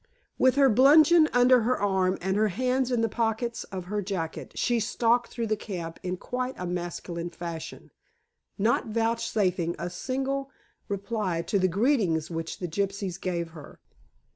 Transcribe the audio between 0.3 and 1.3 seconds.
With her bludgeon